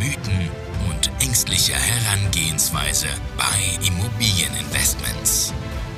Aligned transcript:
Mythen 0.00 0.48
und 0.88 1.10
ängstliche 1.22 1.74
Herangehensweise 1.74 3.08
bei 3.36 3.86
Immobilieninvestments. 3.86 5.52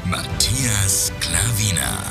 Matthias 0.05 1.13
Klavina. 1.21 2.03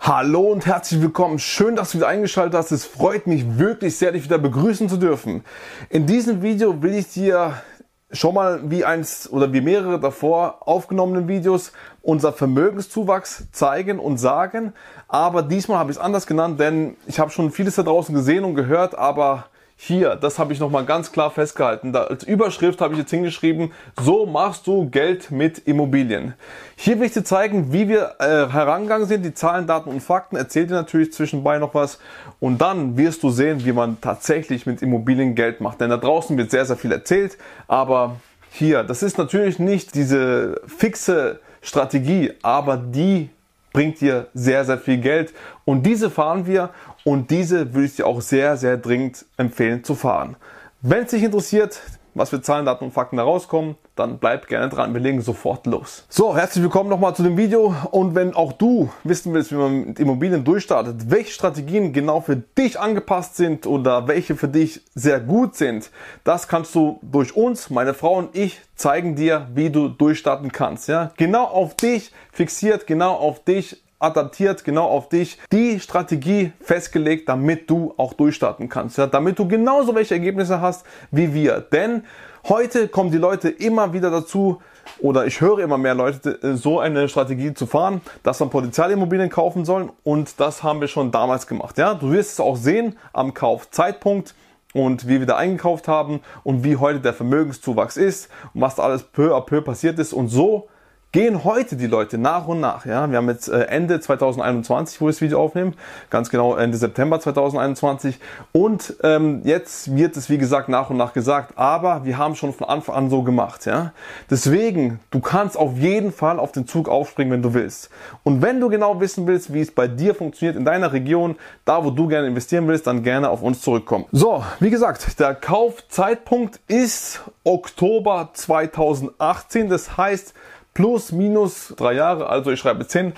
Hallo 0.00 0.40
und 0.40 0.66
herzlich 0.66 1.00
willkommen. 1.00 1.38
Schön, 1.38 1.76
dass 1.76 1.92
du 1.92 1.98
wieder 1.98 2.08
eingeschaltet 2.08 2.54
hast. 2.54 2.72
Es 2.72 2.84
freut 2.84 3.28
mich 3.28 3.58
wirklich 3.58 3.96
sehr, 3.96 4.10
dich 4.10 4.24
wieder 4.24 4.38
begrüßen 4.38 4.88
zu 4.88 4.96
dürfen. 4.96 5.44
In 5.88 6.04
diesem 6.06 6.42
Video 6.42 6.82
will 6.82 6.96
ich 6.96 7.12
dir 7.12 7.62
schon 8.10 8.34
mal 8.34 8.68
wie 8.72 8.84
eins 8.84 9.30
oder 9.30 9.52
wie 9.52 9.60
mehrere 9.60 10.00
davor 10.00 10.66
aufgenommenen 10.66 11.28
Videos 11.28 11.70
unser 12.02 12.32
Vermögenszuwachs 12.32 13.44
zeigen 13.52 14.00
und 14.00 14.18
sagen. 14.18 14.72
Aber 15.06 15.44
diesmal 15.44 15.78
habe 15.78 15.92
ich 15.92 15.98
es 15.98 16.02
anders 16.02 16.26
genannt, 16.26 16.58
denn 16.58 16.96
ich 17.06 17.20
habe 17.20 17.30
schon 17.30 17.52
vieles 17.52 17.76
da 17.76 17.84
draußen 17.84 18.12
gesehen 18.12 18.42
und 18.42 18.56
gehört, 18.56 18.98
aber 18.98 19.44
hier, 19.84 20.14
das 20.14 20.38
habe 20.38 20.52
ich 20.52 20.60
nochmal 20.60 20.84
ganz 20.84 21.10
klar 21.10 21.32
festgehalten. 21.32 21.92
Da, 21.92 22.04
als 22.04 22.22
Überschrift 22.22 22.80
habe 22.80 22.94
ich 22.94 23.00
jetzt 23.00 23.10
hingeschrieben, 23.10 23.72
so 24.00 24.26
machst 24.26 24.68
du 24.68 24.88
Geld 24.88 25.32
mit 25.32 25.58
Immobilien. 25.58 26.34
Hier 26.76 27.00
will 27.00 27.06
ich 27.06 27.14
dir 27.14 27.24
zeigen, 27.24 27.72
wie 27.72 27.88
wir 27.88 28.14
äh, 28.20 28.46
herangegangen 28.46 29.08
sind, 29.08 29.24
die 29.24 29.34
Zahlen, 29.34 29.66
Daten 29.66 29.90
und 29.90 30.00
Fakten. 30.00 30.36
Erzähl 30.36 30.68
dir 30.68 30.74
natürlich 30.74 31.12
zwischenbei 31.12 31.58
noch 31.58 31.74
was. 31.74 31.98
Und 32.38 32.60
dann 32.60 32.96
wirst 32.96 33.24
du 33.24 33.30
sehen, 33.30 33.64
wie 33.64 33.72
man 33.72 34.00
tatsächlich 34.00 34.66
mit 34.66 34.82
Immobilien 34.82 35.34
Geld 35.34 35.60
macht. 35.60 35.80
Denn 35.80 35.90
da 35.90 35.96
draußen 35.96 36.38
wird 36.38 36.52
sehr, 36.52 36.64
sehr 36.64 36.76
viel 36.76 36.92
erzählt. 36.92 37.36
Aber 37.66 38.20
hier, 38.52 38.84
das 38.84 39.02
ist 39.02 39.18
natürlich 39.18 39.58
nicht 39.58 39.96
diese 39.96 40.60
fixe 40.64 41.40
Strategie, 41.60 42.34
aber 42.42 42.76
die 42.76 43.30
bringt 43.72 44.00
dir 44.00 44.28
sehr, 44.34 44.64
sehr 44.64 44.78
viel 44.78 44.98
Geld. 44.98 45.32
Und 45.64 45.84
diese 45.84 46.10
fahren 46.10 46.46
wir 46.46 46.70
und 47.04 47.30
diese 47.30 47.74
würde 47.74 47.86
ich 47.86 47.96
dir 47.96 48.06
auch 48.06 48.20
sehr, 48.20 48.56
sehr 48.56 48.76
dringend 48.76 49.24
empfehlen 49.36 49.84
zu 49.84 49.94
fahren. 49.94 50.36
Wenn 50.80 51.04
es 51.04 51.10
dich 51.10 51.22
interessiert, 51.22 51.80
was 52.14 52.30
für 52.30 52.42
Zahlen, 52.42 52.66
Daten 52.66 52.84
und 52.84 52.92
Fakten 52.92 53.16
da 53.16 53.22
rauskommen, 53.22 53.76
dann 53.96 54.18
bleib 54.18 54.48
gerne 54.48 54.68
dran. 54.68 54.92
Wir 54.94 55.00
legen 55.00 55.20
sofort 55.20 55.66
los. 55.66 56.04
So, 56.08 56.36
herzlich 56.36 56.62
willkommen 56.62 56.90
nochmal 56.90 57.14
zu 57.14 57.22
dem 57.22 57.36
Video. 57.36 57.74
Und 57.90 58.14
wenn 58.14 58.34
auch 58.34 58.52
du 58.52 58.90
wissen 59.04 59.32
willst, 59.32 59.52
wie 59.52 59.56
man 59.56 59.86
mit 59.86 60.00
Immobilien 60.00 60.44
durchstartet, 60.44 61.10
welche 61.10 61.32
Strategien 61.32 61.92
genau 61.92 62.20
für 62.20 62.36
dich 62.36 62.78
angepasst 62.78 63.36
sind 63.36 63.66
oder 63.66 64.08
welche 64.08 64.36
für 64.36 64.48
dich 64.48 64.82
sehr 64.94 65.20
gut 65.20 65.56
sind, 65.56 65.90
das 66.24 66.48
kannst 66.48 66.74
du 66.74 66.98
durch 67.02 67.36
uns, 67.36 67.70
meine 67.70 67.94
Frau 67.94 68.16
und 68.16 68.36
ich, 68.36 68.60
zeigen 68.74 69.14
dir, 69.14 69.48
wie 69.54 69.70
du 69.70 69.88
durchstarten 69.88 70.52
kannst. 70.52 70.88
Ja, 70.88 71.12
genau 71.16 71.44
auf 71.44 71.76
dich 71.76 72.12
fixiert, 72.32 72.86
genau 72.86 73.14
auf 73.14 73.44
dich 73.44 73.81
adaptiert 74.02 74.64
genau 74.64 74.86
auf 74.86 75.08
dich 75.08 75.38
die 75.52 75.80
Strategie 75.80 76.52
festgelegt, 76.60 77.28
damit 77.28 77.70
du 77.70 77.94
auch 77.96 78.12
durchstarten 78.12 78.68
kannst. 78.68 78.98
Ja? 78.98 79.06
Damit 79.06 79.38
du 79.38 79.46
genauso 79.46 79.94
welche 79.94 80.14
Ergebnisse 80.14 80.60
hast 80.60 80.84
wie 81.10 81.32
wir. 81.32 81.60
Denn 81.60 82.04
heute 82.48 82.88
kommen 82.88 83.10
die 83.10 83.18
Leute 83.18 83.48
immer 83.48 83.92
wieder 83.92 84.10
dazu, 84.10 84.60
oder 84.98 85.26
ich 85.26 85.40
höre 85.40 85.60
immer 85.60 85.78
mehr 85.78 85.94
Leute, 85.94 86.42
äh, 86.42 86.56
so 86.56 86.80
eine 86.80 87.08
Strategie 87.08 87.54
zu 87.54 87.66
fahren, 87.66 88.00
dass 88.22 88.40
man 88.40 88.50
Potenzialimmobilien 88.50 89.30
kaufen 89.30 89.64
soll. 89.64 89.90
Und 90.02 90.40
das 90.40 90.62
haben 90.62 90.80
wir 90.80 90.88
schon 90.88 91.10
damals 91.10 91.46
gemacht. 91.46 91.78
Ja? 91.78 91.94
Du 91.94 92.10
wirst 92.10 92.32
es 92.32 92.40
auch 92.40 92.56
sehen 92.56 92.96
am 93.12 93.34
Kaufzeitpunkt 93.34 94.34
und 94.74 95.06
wie 95.06 95.20
wir 95.20 95.26
da 95.26 95.36
eingekauft 95.36 95.88
haben 95.88 96.20
und 96.44 96.64
wie 96.64 96.76
heute 96.76 97.00
der 97.00 97.12
Vermögenszuwachs 97.12 97.96
ist 97.96 98.30
und 98.54 98.62
was 98.62 98.76
da 98.76 98.82
alles 98.82 99.04
peu 99.04 99.36
à 99.36 99.40
peu 99.40 99.60
passiert 99.60 99.98
ist. 99.98 100.12
Und 100.12 100.28
so 100.28 100.68
gehen 101.12 101.44
heute 101.44 101.76
die 101.76 101.86
Leute 101.86 102.16
nach 102.16 102.48
und 102.48 102.60
nach. 102.60 102.86
Ja, 102.86 103.08
wir 103.10 103.18
haben 103.18 103.28
jetzt 103.28 103.48
äh, 103.48 103.64
Ende 103.64 104.00
2021, 104.00 104.98
wo 104.98 105.04
wir 105.04 105.12
das 105.12 105.20
Video 105.20 105.42
aufnehmen, 105.42 105.74
ganz 106.08 106.30
genau 106.30 106.56
Ende 106.56 106.78
September 106.78 107.20
2021. 107.20 108.18
Und 108.52 108.94
ähm, 109.02 109.42
jetzt 109.44 109.94
wird 109.94 110.16
es 110.16 110.30
wie 110.30 110.38
gesagt 110.38 110.70
nach 110.70 110.88
und 110.88 110.96
nach 110.96 111.12
gesagt, 111.12 111.58
aber 111.58 112.06
wir 112.06 112.16
haben 112.16 112.34
schon 112.34 112.54
von 112.54 112.66
Anfang 112.66 112.94
an 112.94 113.10
so 113.10 113.22
gemacht. 113.22 113.66
Ja, 113.66 113.92
deswegen 114.30 115.00
du 115.10 115.20
kannst 115.20 115.58
auf 115.58 115.76
jeden 115.76 116.12
Fall 116.12 116.38
auf 116.38 116.50
den 116.50 116.66
Zug 116.66 116.88
aufspringen, 116.88 117.30
wenn 117.30 117.42
du 117.42 117.52
willst. 117.52 117.90
Und 118.24 118.40
wenn 118.40 118.58
du 118.58 118.70
genau 118.70 118.98
wissen 118.98 119.26
willst, 119.26 119.52
wie 119.52 119.60
es 119.60 119.70
bei 119.70 119.88
dir 119.88 120.14
funktioniert 120.14 120.56
in 120.56 120.64
deiner 120.64 120.94
Region, 120.94 121.36
da 121.66 121.84
wo 121.84 121.90
du 121.90 122.08
gerne 122.08 122.26
investieren 122.26 122.66
willst, 122.68 122.86
dann 122.86 123.02
gerne 123.02 123.28
auf 123.28 123.42
uns 123.42 123.60
zurückkommen. 123.60 124.06
So, 124.12 124.42
wie 124.60 124.70
gesagt, 124.70 125.20
der 125.20 125.34
Kaufzeitpunkt 125.34 126.58
ist 126.68 127.20
Oktober 127.44 128.30
2018. 128.32 129.68
Das 129.68 129.98
heißt 129.98 130.32
plus 130.74 131.12
minus 131.12 131.72
drei 131.76 131.94
Jahre, 131.94 132.28
also 132.28 132.50
ich 132.50 132.60
schreibe 132.60 132.86
10, 132.86 133.14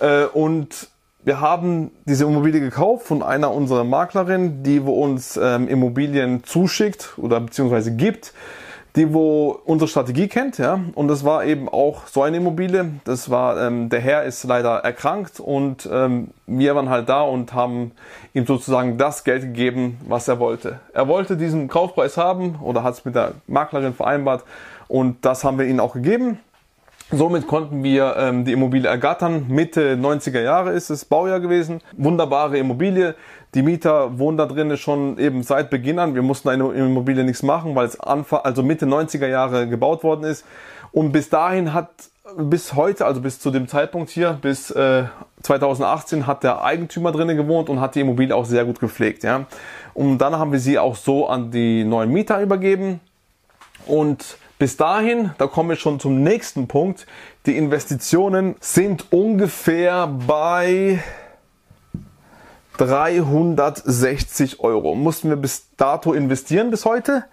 äh, 0.00 0.24
und 0.24 0.88
wir 1.22 1.40
haben 1.40 1.90
diese 2.06 2.24
Immobilie 2.24 2.60
gekauft 2.60 3.06
von 3.06 3.22
einer 3.22 3.52
unserer 3.52 3.84
Maklerinnen, 3.84 4.62
die 4.62 4.84
wo 4.86 5.02
uns 5.02 5.36
ähm, 5.36 5.68
Immobilien 5.68 6.44
zuschickt 6.44 7.14
oder 7.18 7.40
beziehungsweise 7.40 7.94
gibt, 7.94 8.32
die 8.96 9.12
wo 9.12 9.60
unsere 9.64 9.86
Strategie 9.86 10.28
kennt, 10.28 10.58
ja. 10.58 10.80
Und 10.94 11.08
das 11.08 11.24
war 11.24 11.44
eben 11.44 11.68
auch 11.68 12.06
so 12.06 12.22
eine 12.22 12.38
Immobilie. 12.38 12.90
Das 13.04 13.30
war, 13.30 13.60
ähm, 13.60 13.88
der 13.88 14.00
Herr 14.00 14.24
ist 14.24 14.42
leider 14.44 14.78
erkrankt 14.78 15.40
und 15.40 15.88
ähm, 15.92 16.28
wir 16.46 16.74
waren 16.74 16.88
halt 16.88 17.08
da 17.08 17.22
und 17.22 17.52
haben 17.52 17.92
ihm 18.32 18.46
sozusagen 18.46 18.98
das 18.98 19.22
Geld 19.22 19.42
gegeben, 19.42 19.98
was 20.08 20.26
er 20.26 20.38
wollte. 20.40 20.80
Er 20.92 21.06
wollte 21.06 21.36
diesen 21.36 21.68
Kaufpreis 21.68 22.16
haben 22.16 22.58
oder 22.62 22.82
hat 22.82 22.94
es 22.94 23.04
mit 23.04 23.14
der 23.14 23.32
Maklerin 23.46 23.94
vereinbart 23.94 24.42
und 24.88 25.24
das 25.24 25.44
haben 25.44 25.58
wir 25.58 25.66
ihm 25.66 25.80
auch 25.80 25.92
gegeben. 25.92 26.40
Somit 27.12 27.48
konnten 27.48 27.82
wir 27.82 28.14
ähm, 28.18 28.44
die 28.44 28.52
Immobilie 28.52 28.88
ergattern. 28.88 29.46
Mitte 29.48 29.94
90er 30.00 30.40
Jahre 30.40 30.70
ist 30.70 30.90
es 30.90 31.04
Baujahr 31.04 31.40
gewesen. 31.40 31.80
Wunderbare 31.96 32.56
Immobilie. 32.56 33.16
Die 33.54 33.62
Mieter 33.62 34.18
wohnen 34.20 34.38
da 34.38 34.46
drinnen 34.46 34.76
schon 34.76 35.18
eben 35.18 35.42
seit 35.42 35.70
Beginn 35.70 35.98
an. 35.98 36.14
Wir 36.14 36.22
mussten 36.22 36.48
eine 36.48 36.70
Immobilie 36.70 37.24
nichts 37.24 37.42
machen, 37.42 37.74
weil 37.74 37.86
es 37.86 37.98
Anfang, 37.98 38.40
also 38.44 38.62
Mitte 38.62 38.86
90er 38.86 39.26
Jahre 39.26 39.68
gebaut 39.68 40.04
worden 40.04 40.22
ist. 40.22 40.44
Und 40.92 41.10
bis 41.10 41.28
dahin 41.28 41.74
hat, 41.74 41.90
bis 42.36 42.74
heute, 42.74 43.06
also 43.06 43.20
bis 43.20 43.40
zu 43.40 43.50
dem 43.50 43.66
Zeitpunkt 43.66 44.10
hier, 44.10 44.38
bis 44.40 44.70
äh, 44.70 45.04
2018 45.42 46.28
hat 46.28 46.44
der 46.44 46.62
Eigentümer 46.62 47.10
drinnen 47.10 47.36
gewohnt 47.36 47.68
und 47.68 47.80
hat 47.80 47.96
die 47.96 48.00
Immobilie 48.00 48.36
auch 48.36 48.44
sehr 48.44 48.64
gut 48.64 48.78
gepflegt. 48.78 49.24
Ja. 49.24 49.46
Und 49.94 50.18
dann 50.18 50.36
haben 50.36 50.52
wir 50.52 50.60
sie 50.60 50.78
auch 50.78 50.94
so 50.94 51.26
an 51.26 51.50
die 51.50 51.82
neuen 51.82 52.12
Mieter 52.12 52.40
übergeben. 52.40 53.00
Und 53.86 54.36
bis 54.60 54.76
dahin, 54.76 55.30
da 55.38 55.46
kommen 55.46 55.70
wir 55.70 55.76
schon 55.76 55.98
zum 56.00 56.22
nächsten 56.22 56.68
Punkt. 56.68 57.06
Die 57.46 57.56
Investitionen 57.56 58.56
sind 58.60 59.10
ungefähr 59.10 60.06
bei 60.06 61.02
360 62.76 64.60
Euro. 64.60 64.94
Mussten 64.94 65.30
wir 65.30 65.36
bis 65.36 65.74
dato 65.78 66.12
investieren 66.12 66.70
bis 66.70 66.84
heute? 66.84 67.24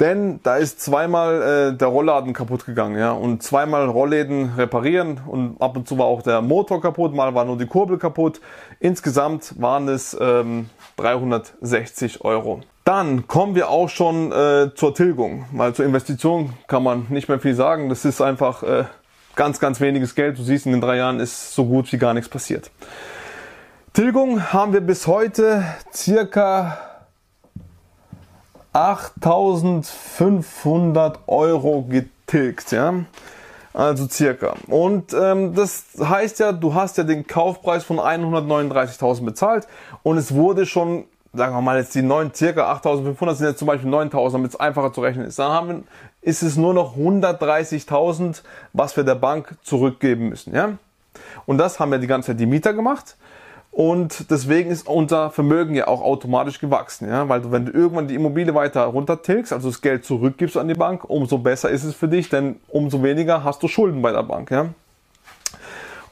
Denn 0.00 0.38
da 0.44 0.56
ist 0.56 0.80
zweimal 0.80 1.72
äh, 1.72 1.76
der 1.76 1.88
Rollladen 1.88 2.32
kaputt 2.32 2.64
gegangen, 2.64 2.96
ja. 2.96 3.10
Und 3.10 3.42
zweimal 3.42 3.88
Rollläden 3.88 4.52
reparieren 4.56 5.20
und 5.26 5.60
ab 5.60 5.76
und 5.76 5.88
zu 5.88 5.98
war 5.98 6.06
auch 6.06 6.22
der 6.22 6.40
Motor 6.40 6.80
kaputt, 6.80 7.14
mal 7.14 7.34
war 7.34 7.44
nur 7.44 7.58
die 7.58 7.66
Kurbel 7.66 7.98
kaputt. 7.98 8.40
Insgesamt 8.78 9.60
waren 9.60 9.88
es 9.88 10.16
ähm, 10.20 10.70
360 10.98 12.24
Euro. 12.24 12.60
Dann 12.84 13.26
kommen 13.26 13.56
wir 13.56 13.70
auch 13.70 13.88
schon 13.88 14.30
äh, 14.30 14.70
zur 14.74 14.94
Tilgung, 14.94 15.46
weil 15.52 15.74
zur 15.74 15.84
Investition 15.84 16.54
kann 16.68 16.84
man 16.84 17.06
nicht 17.08 17.28
mehr 17.28 17.40
viel 17.40 17.54
sagen. 17.54 17.88
Das 17.88 18.04
ist 18.04 18.20
einfach 18.20 18.62
äh, 18.62 18.84
ganz, 19.34 19.58
ganz 19.58 19.80
weniges 19.80 20.14
Geld. 20.14 20.38
Du 20.38 20.42
siehst, 20.42 20.64
in 20.64 20.72
den 20.72 20.80
drei 20.80 20.96
Jahren 20.96 21.18
ist 21.18 21.54
so 21.54 21.66
gut 21.66 21.92
wie 21.92 21.98
gar 21.98 22.14
nichts 22.14 22.30
passiert. 22.30 22.70
Tilgung 23.94 24.52
haben 24.52 24.72
wir 24.72 24.80
bis 24.80 25.06
heute 25.08 25.64
circa 25.92 26.78
8500 28.78 31.18
Euro 31.26 31.82
getilgt, 31.82 32.72
ja. 32.72 32.94
Also 33.74 34.08
circa. 34.08 34.54
Und 34.66 35.12
ähm, 35.12 35.54
das 35.54 35.84
heißt 36.00 36.38
ja, 36.40 36.52
du 36.52 36.72
hast 36.74 36.96
ja 36.98 37.04
den 37.04 37.26
Kaufpreis 37.26 37.84
von 37.84 37.98
139.000 37.98 39.24
bezahlt 39.24 39.68
und 40.02 40.16
es 40.16 40.34
wurde 40.34 40.64
schon, 40.66 41.04
sagen 41.32 41.54
wir 41.54 41.60
mal 41.60 41.78
jetzt 41.78 41.94
die 41.94 42.02
neuen 42.02 42.34
circa 42.34 42.72
8.500 42.72 43.34
sind 43.34 43.46
jetzt 43.48 43.58
zum 43.58 43.68
Beispiel 43.68 43.90
9.000, 43.90 44.32
damit 44.32 44.52
es 44.52 44.58
einfacher 44.58 44.92
zu 44.92 45.00
rechnen 45.00 45.26
ist. 45.26 45.38
Dann 45.38 45.52
haben 45.52 45.84
ist 46.22 46.42
es 46.42 46.56
nur 46.56 46.74
noch 46.74 46.96
130.000, 46.96 48.42
was 48.72 48.96
wir 48.96 49.04
der 49.04 49.14
Bank 49.14 49.54
zurückgeben 49.62 50.30
müssen, 50.30 50.52
ja. 50.54 50.70
Und 51.46 51.58
das 51.58 51.78
haben 51.78 51.92
ja 51.92 51.98
die 51.98 52.06
ganze 52.06 52.28
Zeit 52.28 52.40
die 52.40 52.46
Mieter 52.46 52.72
gemacht. 52.74 53.16
Und 53.78 54.32
deswegen 54.32 54.72
ist 54.72 54.88
unser 54.88 55.30
Vermögen 55.30 55.76
ja 55.76 55.86
auch 55.86 56.00
automatisch 56.00 56.58
gewachsen, 56.58 57.08
ja, 57.08 57.28
weil 57.28 57.42
du, 57.42 57.52
wenn 57.52 57.64
du 57.64 57.70
irgendwann 57.70 58.08
die 58.08 58.16
Immobilie 58.16 58.52
weiter 58.52 58.82
runtertilgst, 58.82 59.52
also 59.52 59.68
das 59.68 59.80
Geld 59.80 60.04
zurückgibst 60.04 60.56
an 60.56 60.66
die 60.66 60.74
Bank, 60.74 61.08
umso 61.08 61.38
besser 61.38 61.70
ist 61.70 61.84
es 61.84 61.94
für 61.94 62.08
dich, 62.08 62.28
denn 62.28 62.56
umso 62.66 63.04
weniger 63.04 63.44
hast 63.44 63.62
du 63.62 63.68
Schulden 63.68 64.02
bei 64.02 64.10
der 64.10 64.24
Bank, 64.24 64.50
ja. 64.50 64.70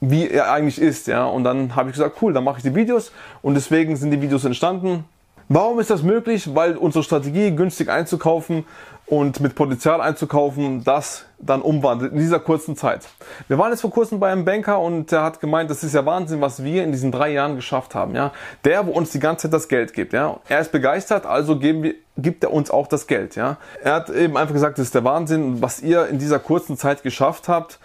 wie 0.00 0.28
er 0.28 0.52
eigentlich 0.52 0.80
ist. 0.80 1.06
Ja? 1.06 1.26
Und 1.26 1.44
dann 1.44 1.74
habe 1.74 1.90
ich 1.90 1.96
gesagt, 1.96 2.16
cool, 2.22 2.32
dann 2.32 2.44
mache 2.44 2.58
ich 2.58 2.62
die 2.62 2.74
Videos. 2.74 3.12
Und 3.42 3.54
deswegen 3.54 3.96
sind 3.96 4.10
die 4.10 4.20
Videos 4.20 4.44
entstanden. 4.44 5.04
Warum 5.48 5.78
ist 5.78 5.90
das 5.90 6.02
möglich? 6.02 6.54
Weil 6.54 6.76
unsere 6.76 7.04
Strategie, 7.04 7.52
günstig 7.54 7.88
einzukaufen 7.88 8.64
und 9.06 9.38
mit 9.38 9.54
Potenzial 9.54 10.00
einzukaufen, 10.00 10.82
das 10.82 11.26
dann 11.38 11.62
umwandelt 11.62 12.12
in 12.12 12.18
dieser 12.18 12.40
kurzen 12.40 12.76
Zeit. 12.76 13.06
Wir 13.46 13.56
waren 13.56 13.70
jetzt 13.70 13.82
vor 13.82 13.90
kurzem 13.90 14.18
bei 14.18 14.32
einem 14.32 14.44
Banker 14.44 14.80
und 14.80 15.12
der 15.12 15.22
hat 15.22 15.38
gemeint, 15.38 15.70
das 15.70 15.84
ist 15.84 15.94
ja 15.94 16.04
Wahnsinn, 16.04 16.40
was 16.40 16.64
wir 16.64 16.82
in 16.82 16.90
diesen 16.90 17.12
drei 17.12 17.30
Jahren 17.30 17.54
geschafft 17.54 17.94
haben. 17.94 18.16
Ja, 18.16 18.32
der, 18.64 18.86
wo 18.86 18.90
uns 18.90 19.10
die 19.10 19.20
ganze 19.20 19.42
Zeit 19.42 19.52
das 19.52 19.68
Geld 19.68 19.92
gibt. 19.92 20.12
Ja, 20.12 20.40
er 20.48 20.60
ist 20.60 20.72
begeistert, 20.72 21.26
also 21.26 21.58
geben 21.58 21.84
wir, 21.84 21.94
gibt 22.16 22.42
er 22.42 22.52
uns 22.52 22.72
auch 22.72 22.88
das 22.88 23.06
Geld. 23.06 23.36
Ja, 23.36 23.58
er 23.82 23.94
hat 23.94 24.10
eben 24.10 24.36
einfach 24.36 24.54
gesagt, 24.54 24.78
das 24.78 24.86
ist 24.86 24.94
der 24.96 25.04
Wahnsinn, 25.04 25.62
was 25.62 25.80
ihr 25.80 26.08
in 26.08 26.18
dieser 26.18 26.40
kurzen 26.40 26.76
Zeit 26.76 27.04
geschafft 27.04 27.48
habt. 27.48 27.78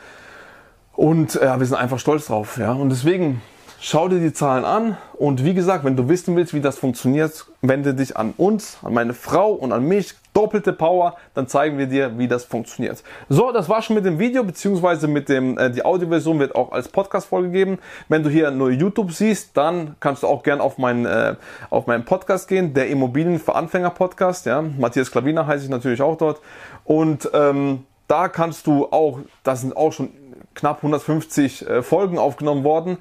Und 0.94 1.36
ja, 1.36 1.60
wir 1.60 1.66
sind 1.66 1.78
einfach 1.78 2.00
stolz 2.00 2.26
drauf. 2.26 2.58
Ja, 2.58 2.74
und 2.74 2.90
deswegen 2.90 3.42
Schau 3.84 4.08
dir 4.08 4.20
die 4.20 4.32
Zahlen 4.32 4.64
an 4.64 4.96
und 5.14 5.44
wie 5.44 5.56
gesagt, 5.56 5.84
wenn 5.84 5.96
du 5.96 6.08
wissen 6.08 6.36
willst, 6.36 6.54
wie 6.54 6.62
das 6.62 6.78
funktioniert, 6.78 7.48
wende 7.64 7.96
dich 7.96 8.16
an 8.16 8.36
uns, 8.38 8.78
an 8.84 8.94
meine 8.94 9.16
Frau 9.16 9.54
und 9.54 9.72
an 9.72 9.86
mich. 9.86 10.14
Doppelte 10.36 10.72
Power, 10.72 11.16
dann 11.34 11.48
zeigen 11.48 11.80
wir 11.80 11.88
dir, 11.88 12.20
wie 12.20 12.28
das 12.28 12.46
funktioniert. 12.46 13.04
So, 13.28 13.52
das 13.52 13.70
war 13.70 13.82
schon 13.82 13.96
mit 13.96 14.06
dem 14.06 14.20
Video, 14.20 14.44
beziehungsweise 14.44 15.08
mit 15.08 15.30
dem, 15.30 15.58
äh, 15.58 15.72
die 15.72 15.84
Audioversion 15.84 16.38
wird 16.38 16.54
auch 16.54 16.72
als 16.72 16.90
Podcast-Folge 16.90 17.50
geben. 17.50 17.80
Wenn 18.08 18.22
du 18.22 18.30
hier 18.30 18.52
nur 18.52 18.70
YouTube 18.70 19.12
siehst, 19.14 19.58
dann 19.58 19.96
kannst 20.00 20.22
du 20.22 20.28
auch 20.28 20.44
gern 20.44 20.62
auf 20.62 20.78
meinen, 20.78 21.08
äh, 21.08 21.36
auf 21.72 21.88
meinen 21.88 22.06
Podcast 22.06 22.48
gehen, 22.48 22.76
der 22.76 22.88
Immobilien 22.88 23.40
für 23.40 23.56
Anfänger 23.56 23.90
Podcast, 23.90 24.46
ja. 24.46 24.62
Matthias 24.62 25.10
Klaviner 25.10 25.48
heiße 25.48 25.64
ich 25.64 25.72
natürlich 25.72 26.04
auch 26.04 26.18
dort. 26.18 26.40
Und, 26.86 27.32
ähm, 27.34 27.84
da 28.08 28.28
kannst 28.28 28.68
du 28.68 28.86
auch, 28.92 29.20
da 29.44 29.56
sind 29.56 29.76
auch 29.76 29.92
schon 29.92 30.10
knapp 30.54 30.78
150 30.78 31.68
äh, 31.68 31.82
Folgen 31.82 32.20
aufgenommen 32.20 32.64
worden 32.64 33.00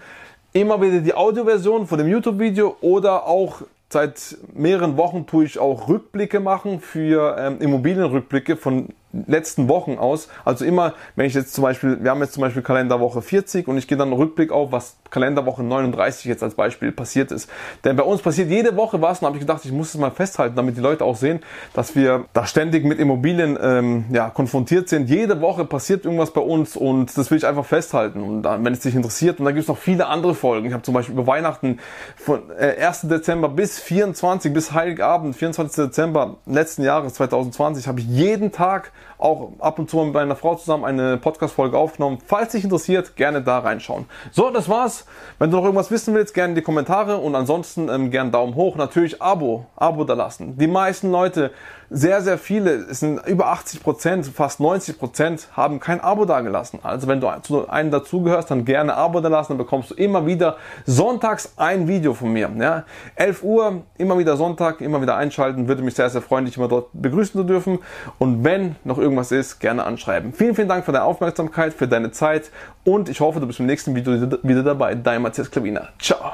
immer 0.52 0.80
wieder 0.80 1.00
die 1.00 1.14
Audioversion 1.14 1.86
von 1.86 1.98
dem 1.98 2.08
YouTube-Video 2.08 2.76
oder 2.80 3.26
auch 3.26 3.62
seit 3.88 4.36
mehreren 4.54 4.96
Wochen 4.96 5.26
tue 5.26 5.44
ich 5.44 5.58
auch 5.58 5.88
Rückblicke 5.88 6.40
machen 6.40 6.80
für 6.80 7.36
ähm, 7.38 7.58
Immobilienrückblicke 7.60 8.56
von 8.56 8.88
letzten 9.12 9.68
Wochen 9.68 9.98
aus. 9.98 10.28
Also 10.44 10.64
immer, 10.64 10.94
wenn 11.16 11.26
ich 11.26 11.34
jetzt 11.34 11.54
zum 11.54 11.62
Beispiel, 11.62 11.98
wir 12.02 12.10
haben 12.10 12.20
jetzt 12.20 12.34
zum 12.34 12.42
Beispiel 12.42 12.62
Kalenderwoche 12.62 13.22
40 13.22 13.68
und 13.68 13.76
ich 13.76 13.88
gehe 13.88 13.98
dann 13.98 14.08
einen 14.08 14.16
Rückblick 14.16 14.52
auf, 14.52 14.72
was 14.72 14.96
Kalenderwoche 15.10 15.62
39 15.62 16.26
jetzt 16.26 16.42
als 16.42 16.54
Beispiel 16.54 16.92
passiert 16.92 17.32
ist. 17.32 17.50
Denn 17.84 17.96
bei 17.96 18.02
uns 18.02 18.22
passiert 18.22 18.48
jede 18.48 18.76
Woche 18.76 19.02
was 19.02 19.20
und 19.20 19.26
habe 19.26 19.36
ich 19.36 19.40
gedacht, 19.40 19.64
ich 19.64 19.72
muss 19.72 19.88
es 19.88 20.00
mal 20.00 20.10
festhalten, 20.10 20.56
damit 20.56 20.76
die 20.76 20.80
Leute 20.80 21.04
auch 21.04 21.16
sehen, 21.16 21.40
dass 21.74 21.96
wir 21.96 22.26
da 22.32 22.46
ständig 22.46 22.84
mit 22.84 22.98
Immobilien 22.98 23.58
ähm, 23.60 24.04
ja, 24.12 24.30
konfrontiert 24.30 24.88
sind. 24.88 25.10
Jede 25.10 25.40
Woche 25.40 25.64
passiert 25.64 26.04
irgendwas 26.04 26.32
bei 26.32 26.40
uns 26.40 26.76
und 26.76 27.16
das 27.16 27.30
will 27.30 27.38
ich 27.38 27.46
einfach 27.46 27.64
festhalten. 27.64 28.22
Und 28.22 28.42
dann, 28.42 28.64
wenn 28.64 28.72
es 28.72 28.80
dich 28.80 28.94
interessiert, 28.94 29.40
und 29.40 29.44
da 29.44 29.50
gibt 29.50 29.62
es 29.62 29.68
noch 29.68 29.78
viele 29.78 30.06
andere 30.06 30.34
Folgen. 30.34 30.66
Ich 30.66 30.72
habe 30.72 30.82
zum 30.82 30.94
Beispiel 30.94 31.14
über 31.14 31.26
Weihnachten 31.26 31.78
von 32.16 32.42
äh, 32.58 32.84
1. 32.84 33.02
Dezember 33.02 33.48
bis 33.48 33.78
24, 33.80 34.52
bis 34.52 34.72
Heiligabend, 34.72 35.34
24. 35.34 35.86
Dezember 35.86 36.36
letzten 36.46 36.82
Jahres 36.82 37.14
2020, 37.14 37.88
habe 37.88 38.00
ich 38.00 38.06
jeden 38.06 38.52
Tag 38.52 38.92
auch 39.18 39.50
ab 39.58 39.78
und 39.78 39.90
zu 39.90 39.98
mit 39.98 40.14
meiner 40.14 40.36
Frau 40.36 40.54
zusammen 40.54 40.84
eine 40.84 41.16
Podcast-Folge 41.16 41.76
aufgenommen. 41.76 42.18
Falls 42.26 42.52
dich 42.52 42.64
interessiert, 42.64 43.16
gerne 43.16 43.42
da 43.42 43.58
reinschauen. 43.58 44.06
So, 44.30 44.50
das 44.50 44.68
war's. 44.68 45.04
Wenn 45.38 45.50
du 45.50 45.58
noch 45.58 45.64
irgendwas 45.64 45.90
wissen 45.90 46.14
willst, 46.14 46.34
gerne 46.34 46.50
in 46.50 46.54
die 46.54 46.62
Kommentare 46.62 47.18
und 47.18 47.34
ansonsten 47.34 47.88
ähm, 47.88 48.10
gerne 48.10 48.30
Daumen 48.30 48.54
hoch. 48.54 48.76
Natürlich 48.76 49.20
Abo, 49.20 49.66
Abo 49.76 50.04
da 50.04 50.14
lassen. 50.14 50.56
Die 50.56 50.66
meisten 50.66 51.10
Leute 51.10 51.50
sehr, 51.90 52.22
sehr 52.22 52.38
viele, 52.38 52.70
es 52.70 53.00
sind 53.00 53.26
über 53.26 53.48
80 53.48 53.82
Prozent, 53.82 54.26
fast 54.26 54.60
90 54.60 54.98
Prozent, 54.98 55.48
haben 55.56 55.80
kein 55.80 56.00
Abo 56.00 56.24
dagelassen. 56.24 56.78
Also 56.82 57.08
wenn 57.08 57.20
du 57.20 57.28
zu 57.42 57.68
einem 57.68 57.90
dazugehörst, 57.90 58.50
dann 58.50 58.64
gerne 58.64 58.94
Abo 58.94 59.20
dalassen, 59.20 59.52
dann 59.52 59.58
bekommst 59.58 59.90
du 59.90 59.94
immer 59.94 60.24
wieder 60.24 60.56
sonntags 60.86 61.54
ein 61.56 61.88
Video 61.88 62.14
von 62.14 62.32
mir. 62.32 62.48
Ja? 62.58 62.84
11 63.16 63.42
Uhr, 63.42 63.82
immer 63.98 64.18
wieder 64.18 64.36
Sonntag, 64.36 64.80
immer 64.80 65.02
wieder 65.02 65.16
einschalten, 65.16 65.66
würde 65.66 65.82
mich 65.82 65.94
sehr, 65.94 66.08
sehr 66.08 66.22
freuen, 66.22 66.44
dich 66.44 66.56
immer 66.56 66.68
dort 66.68 66.90
begrüßen 66.92 67.40
zu 67.40 67.44
dürfen. 67.44 67.80
Und 68.18 68.44
wenn 68.44 68.76
noch 68.84 68.98
irgendwas 68.98 69.32
ist, 69.32 69.58
gerne 69.58 69.84
anschreiben. 69.84 70.32
Vielen, 70.32 70.54
vielen 70.54 70.68
Dank 70.68 70.84
für 70.84 70.92
deine 70.92 71.04
Aufmerksamkeit, 71.04 71.74
für 71.74 71.88
deine 71.88 72.12
Zeit 72.12 72.50
und 72.84 73.08
ich 73.08 73.20
hoffe, 73.20 73.40
du 73.40 73.46
bist 73.46 73.58
im 73.58 73.66
nächsten 73.66 73.94
Video 73.94 74.12
wieder 74.42 74.62
dabei. 74.62 74.94
Dein 74.94 75.22
Matthias 75.22 75.50
Klavina. 75.50 75.88
Ciao. 75.98 76.32